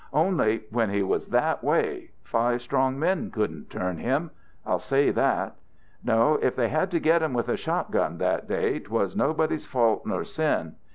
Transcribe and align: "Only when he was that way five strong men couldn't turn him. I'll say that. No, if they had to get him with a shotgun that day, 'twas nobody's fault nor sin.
"Only 0.13 0.63
when 0.71 0.89
he 0.89 1.03
was 1.03 1.27
that 1.27 1.63
way 1.63 2.09
five 2.23 2.63
strong 2.63 2.97
men 2.97 3.29
couldn't 3.29 3.69
turn 3.69 3.97
him. 3.99 4.31
I'll 4.65 4.79
say 4.79 5.11
that. 5.11 5.57
No, 6.03 6.39
if 6.41 6.55
they 6.55 6.69
had 6.69 6.89
to 6.89 6.99
get 6.99 7.21
him 7.21 7.33
with 7.33 7.47
a 7.49 7.55
shotgun 7.55 8.17
that 8.17 8.47
day, 8.47 8.79
'twas 8.79 9.15
nobody's 9.15 9.67
fault 9.67 10.03
nor 10.07 10.23
sin. 10.23 10.73